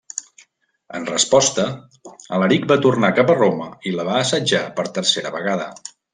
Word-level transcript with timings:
En 0.99 1.03
resposta, 1.09 1.65
Alaric 2.37 2.65
va 2.73 2.79
tornar 2.87 3.13
cap 3.21 3.29
a 3.35 3.35
Roma 3.41 3.69
i 3.91 3.93
la 3.99 4.07
va 4.09 4.17
assetjar 4.23 4.63
per 4.81 4.89
tercera 4.99 5.35
vegada. 5.39 5.71